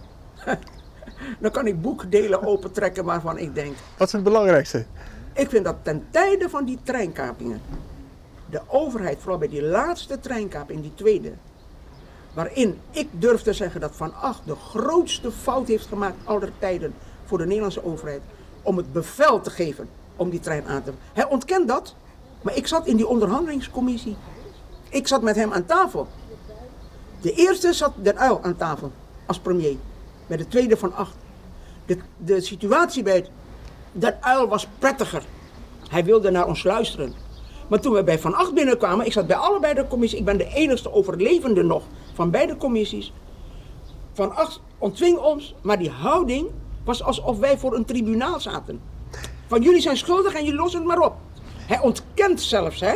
[1.41, 3.75] dan kan ik boekdelen opentrekken waarvan ik denk.
[3.97, 4.85] Wat is het belangrijkste?
[5.33, 7.61] Ik vind dat ten tijde van die treinkapingen,
[8.49, 11.31] de overheid, vooral bij die laatste treinkaping, die tweede,
[12.33, 16.93] waarin ik durf te zeggen dat Van Acht de grootste fout heeft gemaakt aller tijden
[17.25, 18.21] voor de Nederlandse overheid,
[18.61, 20.91] om het bevel te geven om die trein aan te...
[21.13, 21.95] Hij ontkent dat,
[22.41, 24.15] maar ik zat in die onderhandelingscommissie.
[24.89, 26.07] Ik zat met hem aan tafel.
[27.21, 28.91] De eerste zat Den Uil aan tafel
[29.25, 29.75] als premier.
[30.27, 31.15] Bij de tweede van acht.
[31.85, 33.25] De, de situatie bij
[33.91, 35.23] Den Uil was prettiger.
[35.89, 37.13] Hij wilde naar ons luisteren.
[37.67, 40.37] Maar toen we bij Van Acht binnenkwamen, ik zat bij allebei de commissies, ik ben
[40.37, 43.13] de enigste overlevende nog van beide commissies.
[44.13, 46.47] Van Acht ontving ons, maar die houding
[46.83, 48.81] was alsof wij voor een tribunaal zaten.
[49.47, 51.15] Van jullie zijn schuldig en jullie lossen het maar op.
[51.55, 52.93] Hij ontkent zelfs, hè?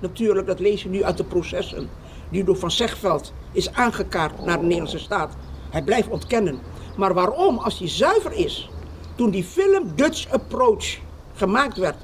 [0.00, 1.88] Natuurlijk, dat lees je nu uit de processen.
[2.30, 5.36] Die door Van Zegveld is aangekaart naar de Nederlandse staat.
[5.70, 6.58] Hij blijft ontkennen.
[6.96, 8.70] Maar waarom, als hij zuiver is?
[9.14, 10.98] Toen die film Dutch Approach
[11.34, 11.96] gemaakt werd.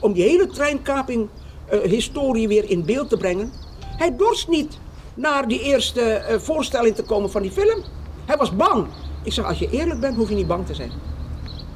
[0.00, 1.28] Om die hele treinkaping
[1.72, 3.52] uh, historie weer in beeld te brengen.
[3.80, 4.78] Hij dorst niet
[5.14, 7.82] naar die eerste uh, voorstelling te komen van die film.
[8.24, 8.86] Hij was bang.
[9.22, 10.90] Ik zeg, als je eerlijk bent, hoef je niet bang te zijn.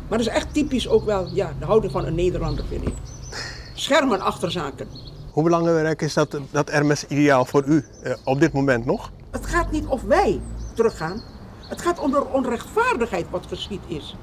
[0.08, 2.94] Maar dat is echt typisch ook wel ja, de houding van een Nederlander, vind ik.
[3.74, 4.88] Schermen achter zaken.
[5.32, 9.12] Hoe belangrijk is dat, dat RMS-ideaal voor u uh, op dit moment nog?
[9.30, 10.40] Het gaat niet of wij
[10.74, 11.22] teruggaan.
[11.68, 14.16] Het gaat om de onrechtvaardigheid wat geschied is.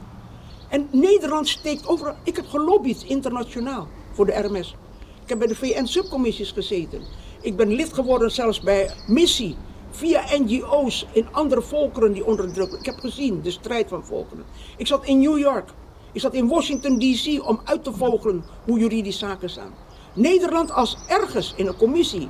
[0.69, 2.15] En Nederland steekt overal.
[2.23, 4.75] Ik heb gelobbyd internationaal voor de RMS.
[5.23, 7.01] Ik heb bij de VN-subcommissies gezeten.
[7.41, 9.55] Ik ben lid geworden zelfs bij missie.
[9.91, 12.79] Via NGO's in andere volkeren die onderdrukken.
[12.79, 14.45] Ik heb gezien de strijd van volkeren.
[14.77, 15.69] Ik zat in New York.
[16.11, 19.86] Ik zat in Washington DC om uit te vogelen hoe juridisch zaken staan.
[20.17, 22.29] Nederland als ergens in een commissie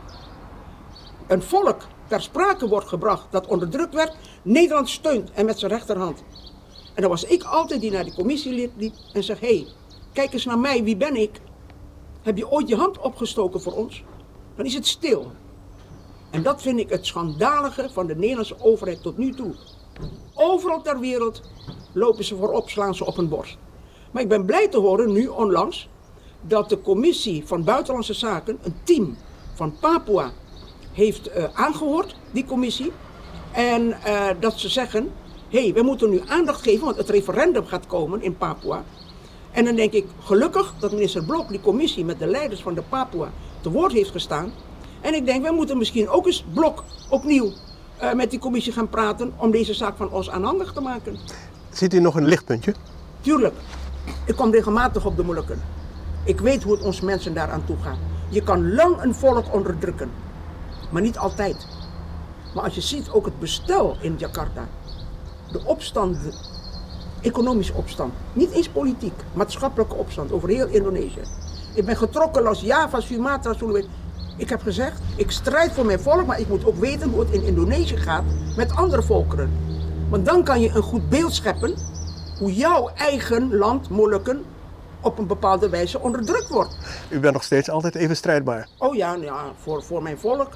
[1.28, 6.24] een volk ter sprake wordt gebracht dat onderdrukt werd, Nederland steunt en met zijn rechterhand.
[6.94, 9.68] En dan was ik altijd die naar die commissie liep en zeg: hé, hey,
[10.14, 11.42] kijk eens naar mij, wie ben ik?
[12.22, 14.04] Heb je ooit je hand opgestoken voor ons?
[14.56, 15.32] Dan is het stil.
[16.32, 19.56] En dat vind ik het schandalige van de Nederlandse overheid tot nu toe.
[20.34, 21.42] Overal ter wereld
[21.94, 23.58] lopen ze voorop, slaan ze op hun borst.
[24.12, 25.90] Maar ik ben blij te horen, nu onlangs,
[26.48, 29.18] dat de commissie van Buitenlandse Zaken, een team
[29.54, 30.32] van Papua,
[30.94, 32.92] heeft uh, aangehoord, die commissie.
[33.52, 35.12] En uh, dat ze zeggen,
[35.50, 38.84] hé, hey, we moeten nu aandacht geven, want het referendum gaat komen in Papua.
[39.52, 42.84] En dan denk ik, gelukkig dat minister Blok die commissie met de leiders van de
[42.90, 43.32] Papua
[43.62, 44.52] te woord heeft gestaan.
[45.02, 47.52] En ik denk, we moeten misschien ook eens Blok opnieuw
[48.02, 51.18] uh, met die commissie gaan praten om deze zaak van ons aanhandig te maken.
[51.72, 52.74] Ziet u nog een lichtpuntje?
[53.22, 53.56] Tuurlijk.
[54.26, 55.77] Ik kom regelmatig op de Molukken.
[56.28, 57.98] Ik weet hoe het ons mensen daaraan toe gaat.
[58.30, 60.12] Je kan lang een volk onderdrukken,
[60.92, 61.68] maar niet altijd.
[62.54, 64.68] Maar als je ziet ook het bestel in Jakarta,
[65.52, 66.18] de opstand,
[67.22, 71.22] economische opstand, niet eens politiek, maatschappelijke opstand over heel Indonesië.
[71.74, 73.90] Ik ben getrokken als Java, Sumatra, Sulawesi.
[74.38, 77.32] Ik heb gezegd, ik strijd voor mijn volk, maar ik moet ook weten hoe het
[77.32, 78.24] in Indonesië gaat
[78.56, 79.52] met andere volkeren.
[80.10, 81.76] Want dan kan je een goed beeld scheppen
[82.40, 84.44] hoe jouw eigen land, Molukken,
[85.08, 86.78] op een bepaalde wijze onderdrukt wordt.
[87.10, 88.68] U bent nog steeds altijd even strijdbaar.
[88.78, 90.50] Oh ja, nou ja voor, voor mijn volk,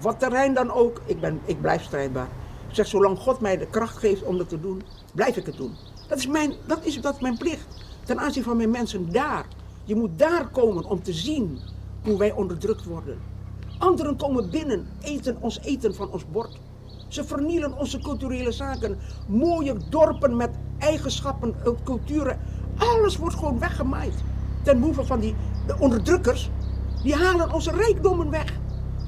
[0.00, 2.28] wat terrein dan ook, ik, ben, ik blijf strijdbaar.
[2.68, 4.82] Ik zeg, zolang God mij de kracht geeft om dat te doen,
[5.14, 5.74] blijf ik het doen.
[6.08, 7.66] Dat is mijn, dat is, dat is mijn plicht
[8.04, 9.46] ten aanzien van mijn mensen daar.
[9.84, 11.58] Je moet daar komen om te zien
[12.04, 13.18] hoe wij onderdrukt worden.
[13.78, 16.58] Anderen komen binnen, eten ons eten van ons bord.
[17.08, 18.98] Ze vernielen onze culturele zaken.
[19.26, 22.38] Mooie dorpen met eigenschappen, eh, culturen.
[22.78, 24.14] Alles wordt gewoon weggemaaid.
[24.62, 25.34] Ten behoeve van die
[25.66, 26.50] de onderdrukkers.
[27.02, 28.52] Die halen onze rijkdommen weg.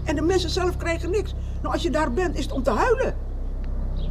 [0.05, 1.35] En de mensen zelf krijgen niks.
[1.63, 3.15] Nou, als je daar bent, is het om te huilen.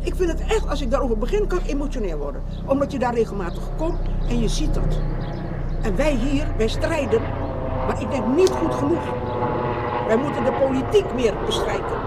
[0.01, 2.43] Ik vind het echt, als ik daarover begin, kan ik emotioneel worden.
[2.65, 4.99] Omdat je daar regelmatig komt en je ziet dat.
[5.81, 7.21] En wij hier, wij strijden,
[7.87, 9.03] maar ik denk niet goed genoeg.
[10.07, 11.97] Wij moeten de politiek meer bestrijden.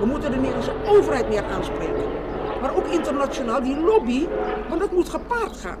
[0.00, 2.11] We moeten de Nederlandse overheid meer aanspreken.
[2.62, 4.28] Maar ook internationaal, die lobby,
[4.68, 5.78] want dat moet gepaard gaan.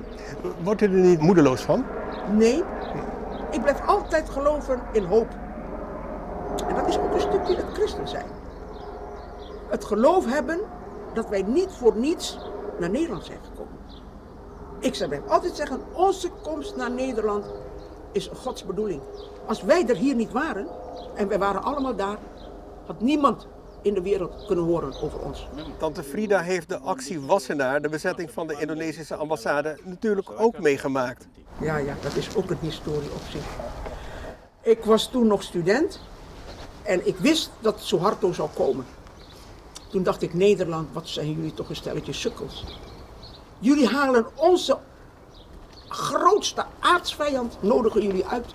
[0.62, 1.84] Wordt u er niet moedeloos van?
[2.30, 2.64] Nee,
[3.50, 5.28] ik blijf altijd geloven in hoop.
[6.68, 8.26] En dat is ook een stukje het christen zijn.
[9.68, 10.60] Het geloof hebben
[11.12, 12.38] dat wij niet voor niets
[12.78, 13.78] naar Nederland zijn gekomen.
[14.78, 17.52] Ik zou blijf altijd zeggen, onze komst naar Nederland
[18.12, 19.00] is Gods bedoeling.
[19.46, 20.66] Als wij er hier niet waren,
[21.14, 22.18] en wij waren allemaal daar,
[22.86, 23.46] had niemand
[23.82, 25.48] in de wereld kunnen horen over ons.
[25.78, 31.26] Tante Frida heeft de actie Wassenaar, de bezetting van de Indonesische ambassade, natuurlijk ook meegemaakt.
[31.60, 33.44] Ja, ja, dat is ook een historie op zich.
[34.62, 36.00] Ik was toen nog student
[36.82, 38.84] en ik wist dat Suharto zou komen.
[39.90, 42.64] Toen dacht ik, Nederland, wat zijn jullie toch een stelletje sukkels.
[43.58, 44.78] Jullie halen onze
[45.88, 48.46] grootste aardsvijand, nodigen jullie uit.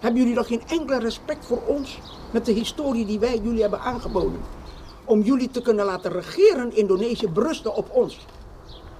[0.00, 3.80] Hebben jullie nog geen enkele respect voor ons met de historie die wij jullie hebben
[3.80, 4.40] aangeboden?
[5.04, 8.26] Om jullie te kunnen laten regeren Indonesië berusten op ons.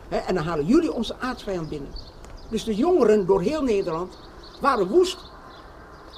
[0.09, 1.91] En dan halen jullie onze aardsvijand binnen.
[2.49, 4.19] Dus de jongeren door heel Nederland
[4.61, 5.19] waren woest.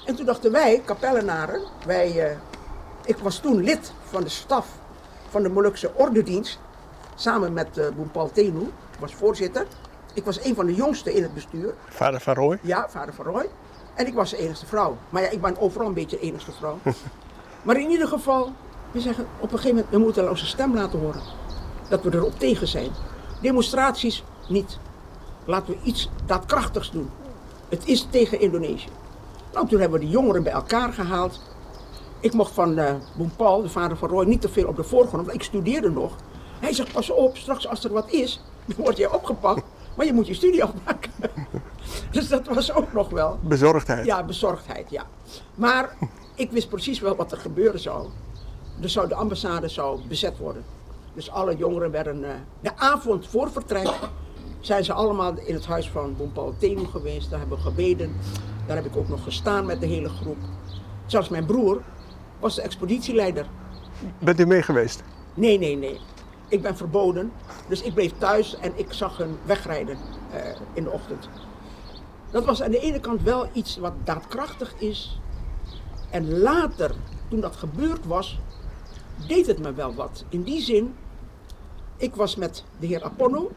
[0.07, 2.37] En toen dachten wij, kapellenaren, wij, eh,
[3.05, 4.68] ik was toen lid van de staf
[5.29, 6.59] van de Molukse Ordedienst,
[7.14, 8.68] samen met uh, Boem Paul Tenu,
[8.99, 9.66] was voorzitter.
[10.14, 11.75] Ik was een van de jongsten in het bestuur.
[11.88, 12.59] Vader van Roy?
[12.62, 13.49] Ja, vader van Roy.
[13.95, 14.97] En ik was de enige vrouw.
[15.09, 16.79] Maar ja, ik ben overal een beetje de enige vrouw.
[17.65, 18.53] maar in ieder geval,
[18.91, 21.23] we zeggen op een gegeven moment, we moeten onze stem laten horen.
[21.89, 22.91] Dat we erop tegen zijn.
[23.41, 24.79] Demonstraties niet.
[25.45, 27.11] Laten we iets daadkrachtigs doen.
[27.69, 28.89] Het is tegen Indonesië.
[29.53, 31.41] Nou, toen hebben we de jongeren bij elkaar gehaald.
[32.21, 34.85] Ik mocht van uh, Boem Paul, de vader van Roy, niet te veel op de
[34.85, 36.17] voorgrond, want ik studeerde nog.
[36.61, 39.63] Hij zegt, pas op, straks als er wat is, dan word jij opgepakt.
[39.97, 41.13] Maar je moet je studie afmaken.
[42.11, 43.39] dus dat was ook nog wel.
[43.43, 44.07] Bezorgdheid.
[44.07, 45.07] Ja, bezorgdheid, ja.
[45.55, 45.97] Maar
[46.35, 48.09] ik wist precies wel wat er gebeuren zou.
[48.77, 50.65] Dus zou de ambassade zou bezet worden.
[51.15, 52.23] Dus alle jongeren werden.
[52.23, 52.29] Uh,
[52.61, 53.89] de avond voor vertrek
[54.61, 57.31] zijn ze allemaal in het huis van Bompal Tenu geweest.
[57.31, 58.17] Daar hebben we gebeden.
[58.67, 60.39] Daar heb ik ook nog gestaan met de hele groep.
[61.07, 61.83] Zelfs mijn broer
[62.41, 63.47] was de expeditieleider.
[64.19, 65.03] Bent u mee geweest?
[65.35, 66.01] Nee, nee, nee.
[66.49, 67.33] Ik ben verboden.
[67.69, 69.97] Dus ik bleef thuis en ik zag hun wegrijden
[70.35, 70.41] uh,
[70.73, 71.29] in de ochtend.
[72.33, 75.21] Dat was aan de ene kant wel iets wat daadkrachtig is.
[76.11, 76.95] En later,
[77.29, 78.38] toen dat gebeurd was,
[79.27, 80.25] deed het me wel wat.
[80.29, 80.95] In die zin,
[81.97, 83.51] ik was met de heer Apono.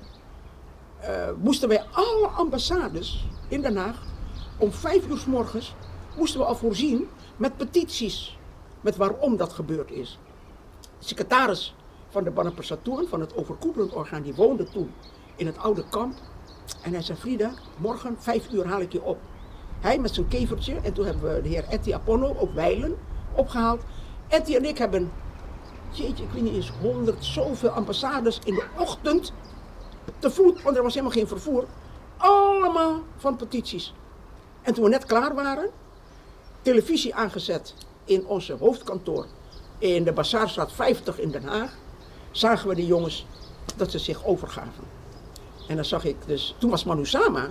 [1.01, 4.03] Uh, moesten wij alle ambassades in Den Haag
[4.57, 5.75] om vijf uur s morgens
[6.17, 7.07] moesten we al voorzien
[7.37, 8.37] met petities.
[8.81, 10.19] Met waarom dat gebeurd is.
[10.81, 11.75] De secretaris
[12.09, 14.93] van de Banapersatoen, van het overkoepelend orgaan, die woonde toen
[15.35, 16.13] in het oude kamp.
[16.81, 19.17] En hij zei, Frida, morgen vijf uur haal ik je op.
[19.79, 22.97] Hij met zijn kevertje, en toen hebben we de heer Etty Apono, ook Weilen,
[23.33, 23.81] opgehaald.
[24.27, 25.11] Etty en ik hebben,
[25.91, 29.33] jeetje, ik weet niet eens, honderd zoveel ambassades in de ochtend
[30.19, 31.65] te voet, want er was helemaal geen vervoer.
[32.17, 33.93] Allemaal van petities.
[34.61, 35.69] En toen we net klaar waren,
[36.61, 37.73] televisie aangezet
[38.05, 39.25] in onze hoofdkantoor
[39.77, 41.73] in de Bazaarstraat 50 in Den Haag,
[42.31, 43.25] zagen we de jongens
[43.75, 44.83] dat ze zich overgaven.
[45.67, 47.47] En dan zag ik dus, toen was Manu Sama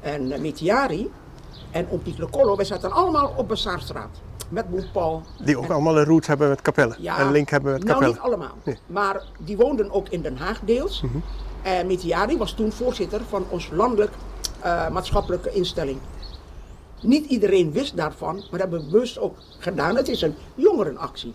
[0.00, 1.10] en uh, Mitiari
[1.70, 5.22] en Ompik Lekolo, wij zaten allemaal op Bazaarstraat met Boem Paul.
[5.44, 8.00] Die ook en, allemaal een roots hebben met Capelle, ja, een link hebben met Capelle.
[8.00, 8.78] Nou niet allemaal, nee.
[8.86, 11.00] maar die woonden ook in Den Haag deels.
[11.00, 11.22] Mm -hmm.
[11.62, 14.12] En Mitiari was toen voorzitter van ons landelijk
[14.64, 15.98] uh, maatschappelijke instelling.
[17.00, 19.96] Niet iedereen wist daarvan, maar dat hebben we bewust ook gedaan.
[19.96, 21.34] Het is een jongerenactie.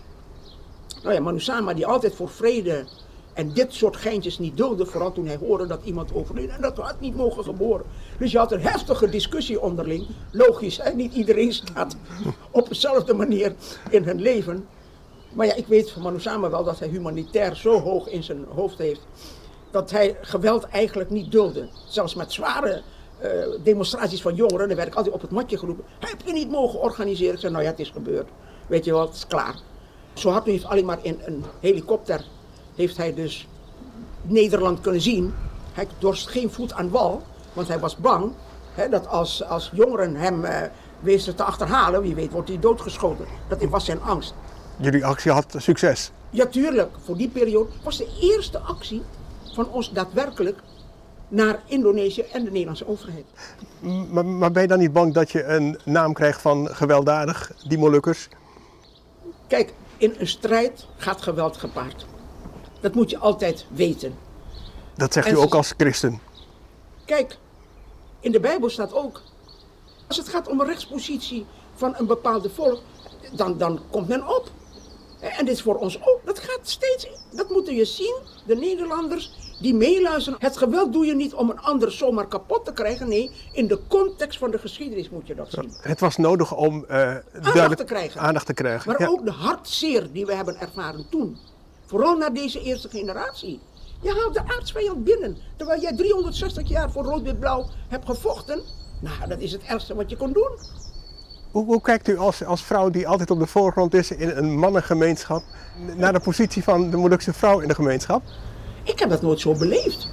[1.02, 2.84] Nou ja, Manusama die altijd voor vrede
[3.32, 6.76] en dit soort geintjes niet dulde, vooral toen hij hoorde dat iemand overleed en dat
[6.76, 7.86] had niet mogen geboren.
[8.18, 10.06] Dus je had een heftige discussie onderling.
[10.30, 10.90] Logisch, hè?
[10.90, 11.96] niet iedereen staat
[12.50, 13.54] op dezelfde manier
[13.90, 14.66] in hun leven.
[15.32, 18.78] Maar ja, ik weet van Manusama wel dat hij humanitair zo hoog in zijn hoofd
[18.78, 19.00] heeft,
[19.70, 21.68] dat hij geweld eigenlijk niet dulde.
[21.88, 22.82] Zelfs met zware
[23.18, 23.30] eh,
[23.62, 25.84] demonstraties van jongeren, dan werd ik altijd op het matje geroepen.
[25.98, 27.34] Heb je niet mogen organiseren?
[27.34, 28.28] Ik zei, nou ja, het is gebeurd.
[28.66, 29.54] Weet je wat, het is klaar.
[30.12, 32.24] Zo had hij alleen maar in een helikopter,
[32.82, 33.48] heeft hij dus
[34.22, 35.34] Nederland kunnen zien.
[35.72, 38.32] Hij dorst geen voet aan wal, want hij was bang
[38.74, 40.60] hè, dat als, als jongeren hem uh,
[41.00, 43.26] wezen te achterhalen, wie weet wordt hij doodgeschoten.
[43.48, 44.34] Dat was zijn angst.
[44.76, 46.10] Jullie actie had succes.
[46.30, 46.90] Ja, tuurlijk.
[47.04, 49.02] Voor die periode was de eerste actie
[49.54, 50.58] van ons daadwerkelijk
[51.28, 53.24] naar Indonesië en de Nederlandse overheid.
[54.10, 57.78] Maar, maar, ben je dan niet bang dat je een naam krijgt van gewelddadig, die
[57.78, 58.28] Molukkers?
[59.46, 62.06] Kijk, in een strijd gaat geweld gepaard.
[62.82, 64.14] Dat moet je altijd weten.
[64.96, 66.20] Dat zegt en u ook als christen?
[67.04, 67.36] Kijk,
[68.20, 69.22] in de Bijbel staat ook,
[70.08, 72.80] als het gaat om een rechtspositie van een bepaalde volk,
[73.32, 74.50] dan, dan komt men op.
[75.20, 76.20] En dit is voor ons ook.
[76.24, 77.08] Dat gaat steeds.
[77.32, 78.16] Dat moeten je zien,
[78.46, 80.38] de Nederlanders die meeluisteren.
[80.40, 83.08] Het geweld doe je niet om een ander zomaar kapot te krijgen.
[83.08, 85.72] Nee, in de context van de geschiedenis moet je dat zien.
[85.80, 88.20] Het was nodig om uh, aandacht, te krijgen.
[88.20, 88.92] aandacht te krijgen.
[88.92, 91.38] Maar ook de hartzeer die we hebben ervaren toen.
[91.92, 93.60] Vooral naar deze eerste generatie.
[94.00, 95.36] Je haalt de aardsvijand binnen.
[95.56, 98.62] Terwijl jij 360 jaar voor rood-wit-blauw hebt gevochten.
[99.00, 100.50] Nou, dat is het ergste wat je kon doen.
[101.50, 104.58] Hoe, hoe, kijkt u als, als vrouw die altijd op de voorgrond is in een
[104.58, 105.42] mannengemeenschap
[105.96, 108.22] naar de positie van de Molukse vrouw in de gemeenschap?
[108.82, 110.08] Ik heb dat nooit zo beleefd.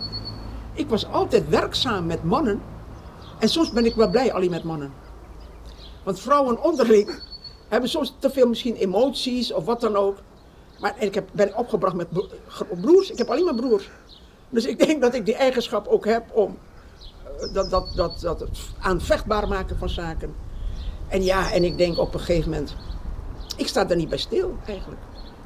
[0.74, 2.62] Ik was altijd werkzaam met mannen.
[3.40, 4.94] En soms ben ik wel blij alleen met mannen.
[6.04, 7.20] Want vrouwen onderling
[7.68, 10.18] hebben soms te veel misschien emoties of wat dan ook.
[10.80, 12.08] Maar ik heb, ben opgebracht met
[12.82, 13.12] broers.
[13.12, 13.90] Ik heb alleen maar broers.
[14.50, 16.58] Dus ik denk dat ik die eigenschap ook heb om
[17.14, 20.36] eh, dat, dat, dat, dat het aanvechtbaar maken van zaken.
[21.08, 22.76] En ja, en ik denk op een gegeven moment,
[23.58, 25.02] ik sta daar niet bij stil eigenlijk.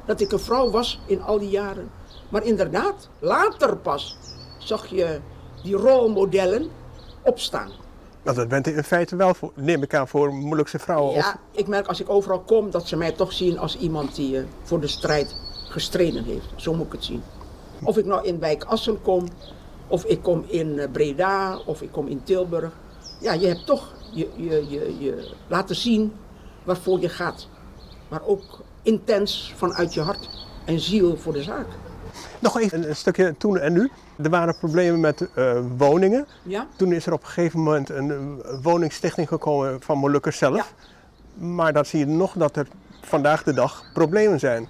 [0.06, 1.90] Dat ik een vrouw was in al die jaren.
[2.28, 4.16] Maar inderdaad, later pas
[4.58, 5.20] zag je
[5.62, 6.70] die rolmodellen
[7.22, 7.70] opstaan.
[8.24, 11.14] Nou, dat bent u in feite wel, voor, neem ik aan, voor moeilijkse vrouwen.
[11.14, 11.58] Ja, of...
[11.58, 14.44] ik merk als ik overal kom dat ze mij toch zien als iemand die uh,
[14.62, 15.36] voor de strijd
[15.68, 16.46] gestreden heeft.
[16.56, 17.22] Zo moet ik het zien.
[17.82, 19.28] Of ik nou in wijk Assen kom,
[19.86, 22.72] of ik kom in uh, Breda, of ik kom in Tilburg.
[23.20, 26.12] Ja, je hebt toch je, je, je, je laten zien
[26.64, 27.48] waarvoor je gaat.
[28.08, 30.28] Maar ook intens vanuit je hart
[30.64, 31.66] en ziel voor de zaak.
[32.38, 33.90] Nog even een stukje toen en nu.
[34.22, 36.26] Er waren problemen met uh, woningen.
[36.42, 36.66] Ja?
[36.76, 40.56] Toen is er op een gegeven moment een, een woningstichting gekomen van Molukkers zelf.
[40.56, 41.46] Ja.
[41.46, 42.66] Maar dan zie je nog dat er
[43.02, 44.68] vandaag de dag problemen zijn.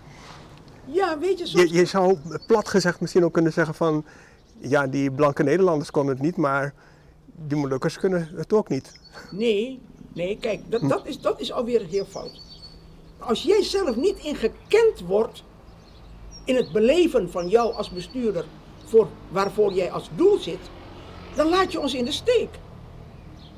[0.85, 1.63] Ja, weet je, soms...
[1.63, 4.05] je, je zou plat gezegd misschien ook kunnen zeggen van...
[4.59, 6.75] Ja, die blanke Nederlanders konden het niet, maar
[7.27, 8.93] die Molukkers kunnen het ook niet.
[9.31, 9.81] Nee,
[10.13, 12.41] nee, kijk, dat, dat, is, dat is alweer heel fout.
[13.19, 15.43] Als jij zelf niet ingekend wordt
[16.45, 18.45] in het beleven van jou als bestuurder
[18.85, 20.59] voor waarvoor jij als doel zit,
[21.35, 22.49] dan laat je ons in de steek.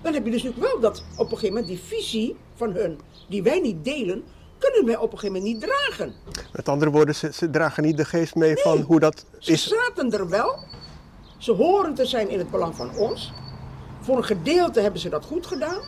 [0.03, 3.01] Dan heb je dus ook wel dat op een gegeven moment die visie van hun,
[3.29, 4.25] die wij niet delen,
[4.59, 6.15] kunnen wij op een gegeven moment niet dragen.
[6.53, 9.53] Met andere woorden, ze, ze dragen niet de geest mee nee, van hoe dat ze
[9.53, 9.63] is.
[9.63, 10.59] Ze zaten er wel.
[11.39, 13.33] Ze horen te zijn in het belang van ons.
[14.01, 15.81] Voor een gedeelte hebben ze dat goed gedaan.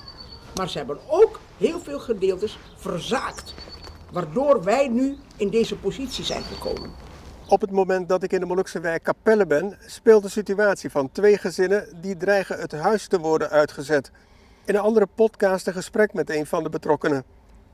[0.54, 3.54] Maar ze hebben ook heel veel gedeeltes verzaakt.
[4.12, 6.90] Waardoor wij nu in deze positie zijn gekomen.
[7.48, 11.10] Op het moment dat ik in de Molukse wijk Capelle ben, speelt de situatie van
[11.12, 14.10] twee gezinnen die dreigen het huis te worden uitgezet.
[14.64, 17.24] In een andere podcast een gesprek met een van de betrokkenen.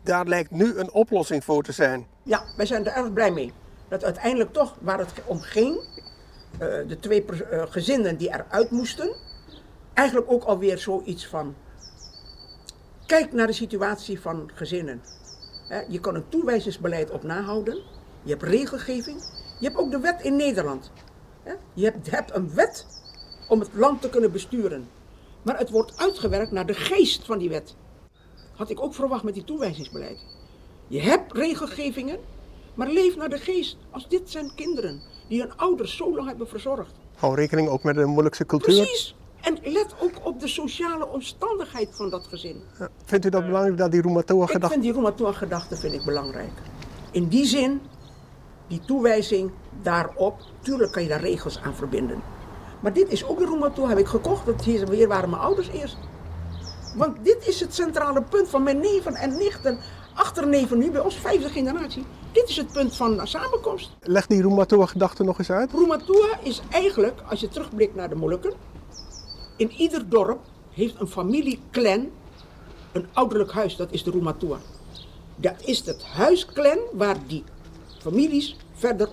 [0.03, 2.07] Daar lijkt nu een oplossing voor te zijn.
[2.23, 3.53] Ja, wij zijn er erg blij mee.
[3.89, 5.81] Dat uiteindelijk toch, waar het om ging,
[6.59, 9.17] de twee gezinnen die eruit moesten,
[9.95, 11.55] eigenlijk ook alweer zoiets van.
[13.07, 15.03] Kijk naar de situatie van gezinnen.
[15.89, 17.79] Je kan een toewijzingsbeleid op nahouden.
[18.23, 19.17] Je hebt regelgeving.
[19.59, 20.91] Je hebt ook de wet in Nederland.
[21.75, 22.87] Je hebt, een wet
[23.49, 24.89] om het land te kunnen besturen.
[25.43, 27.75] Maar het wordt uitgewerkt naar de geest van die wet.
[28.57, 30.19] Had ik ook verwacht met die toewijzingsbeleid.
[30.89, 32.19] Je hebt regelgevingen,
[32.75, 33.77] maar leef naar de geest.
[33.91, 36.93] Als dit zijn kinderen die hun ouders zo lang hebben verzorgd.
[37.15, 38.75] Hou rekening ook met de moeilijkse cultuur.
[38.75, 39.15] Precies.
[39.45, 42.63] En let ook op de sociale omstandigheid van dat gezin.
[42.79, 44.67] Ja, vindt u dat belangrijk, dat die Roematua-gedachte?
[44.67, 46.53] Ik vind die Roematua-gedachte vind ik belangrijk.
[47.11, 47.81] In die zin,
[48.67, 49.51] die toewijzing
[49.83, 52.23] daarop, tuurlijk kan je daar regels aan verbinden.
[52.81, 54.65] Maar dit is ook de Roematua, heb ik gekocht.
[54.65, 55.97] Hier waren mijn ouders eerst.
[56.97, 59.79] Want dit is het centrale punt van mijn neven en nichten,
[60.15, 62.05] achterneven nu bij ons, vijfde generatie.
[62.33, 63.97] Dit is het punt van samenkomst.
[64.01, 65.73] Leg die Roematua-gedachte nog eens uit.
[65.73, 68.53] Roematua is eigenlijk, als je terugblikt naar de Molukken,
[69.57, 70.41] in ieder dorp
[70.71, 72.11] heeft een familieclan
[72.93, 74.59] een ouderlijk huis, dat is de Roematua.
[75.37, 77.45] Dat is het huisclan waar die
[77.99, 79.09] families verder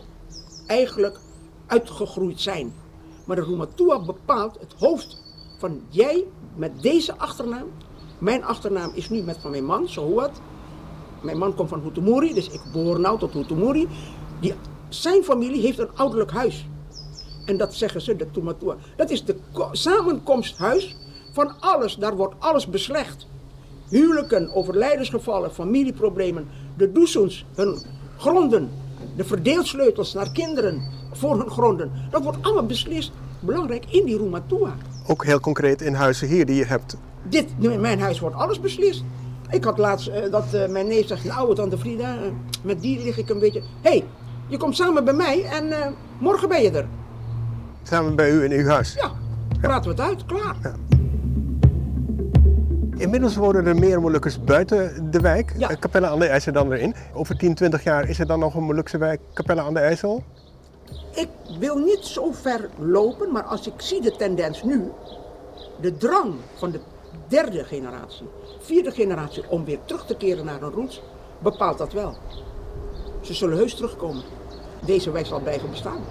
[0.67, 1.19] eigenlijk
[1.65, 2.73] uitgegroeid zijn.
[3.25, 5.21] Maar de Roematua bepaalt het hoofd
[5.57, 6.25] van jij
[6.55, 7.67] met deze achternaam.
[8.17, 10.41] Mijn achternaam is nu met van mijn man, Sohuat.
[11.21, 13.87] Mijn man komt van Hutumuri, dus ik behoor nou tot Hutumuri.
[14.39, 14.53] Die,
[14.89, 16.67] zijn familie heeft een ouderlijk huis.
[17.45, 18.75] En dat zeggen ze, de Tumatua.
[18.95, 19.35] Dat is de
[19.71, 20.95] samenkomsthuis
[21.31, 21.95] van alles.
[21.95, 23.27] Daar wordt alles beslecht.
[23.89, 27.77] Huwelijken, overlijdensgevallen, familieproblemen, de doesoens, hun
[28.17, 28.69] gronden,
[29.15, 30.81] de verdeelsleutels naar kinderen
[31.11, 31.91] voor hun gronden.
[32.09, 34.75] Dat wordt allemaal beslist, belangrijk, in die Rumatua.
[35.07, 36.97] Ook heel concreet in huizen hier die je hebt.
[37.23, 39.03] Dit, in mijn huis wordt alles beslist.
[39.49, 42.21] Ik had laatst uh, dat uh, mijn neef zegt, nou tante Frida, uh,
[42.61, 43.59] met die lig ik een beetje...
[43.81, 44.03] Hé, hey,
[44.47, 46.87] je komt samen bij mij en morgen ben je er.
[47.83, 48.93] Samen bij u in uw huis?
[48.93, 49.11] Ja,
[49.61, 50.55] praten we het uit, klaar.
[50.63, 50.75] Ja.
[52.97, 55.53] Inmiddels wonen er meer Molukkers buiten de wijk.
[55.57, 55.75] Ja.
[55.79, 56.95] Capelle aan de IJssel dan erin.
[57.13, 60.23] Over 10, 20 jaar is er dan nog een Molukse wijk Capelle aan de IJssel?
[61.11, 61.29] Ik
[61.59, 64.91] wil niet zo ver lopen, maar als ik zie de tendens nu,
[65.81, 66.79] de drang van de
[67.27, 68.29] derde generatie,
[68.59, 71.01] vierde generatie om weer terug te keren naar hun roots,
[71.39, 72.17] bepaalt dat wel.
[73.21, 74.23] Ze zullen heus terugkomen.
[74.85, 76.01] Deze wijk zal blijven bestaan.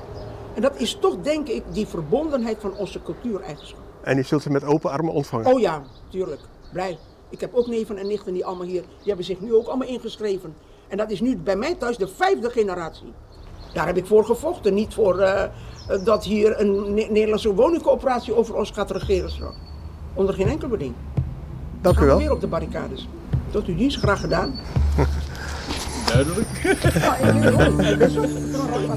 [0.55, 3.81] En dat is toch, denk ik, die verbondenheid van onze cultuureigenschap.
[4.03, 5.47] En die zult ze met open armen ontvangen?
[5.47, 6.41] Oh ja, tuurlijk.
[6.73, 6.99] Blij.
[7.29, 9.89] Ik heb ook neven en nichten die allemaal hier, die hebben zich nu ook allemaal
[9.89, 10.55] ingeschreven.
[10.89, 13.13] En dat is nu bij mij thuis de vijfde generatie.
[13.73, 14.75] Daar heb ik voor gevochten.
[14.75, 15.43] Niet voor uh,
[16.05, 19.57] dat hier een ne Nederlandse woningcoöperatie over ons gaat regeren straks.
[20.15, 20.95] Onder geen enkel beding.
[21.81, 22.19] Dank u wel.
[22.19, 23.09] weer op de barricades.
[23.51, 24.55] Tot uw dienst, graag gedaan.
[26.13, 26.49] Duidelijk.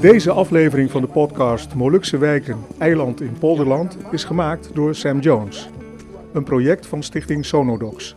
[0.00, 5.68] Deze aflevering van de podcast Molukse Wijken, Eiland in Polderland is gemaakt door Sam Jones.
[6.32, 8.16] Een project van stichting Sonodox.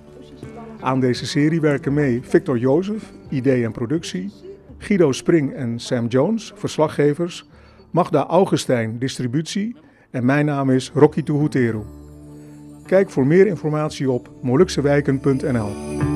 [0.79, 4.31] Aan deze serie werken mee Victor Jozef, idee en productie,
[4.77, 7.45] Guido Spring en Sam Jones, verslaggevers,
[7.91, 9.75] Magda Augustijn, distributie
[10.11, 11.81] en mijn naam is Rocky Tuhuteru.
[12.85, 16.06] Kijk voor meer informatie op moluksewijken.nl.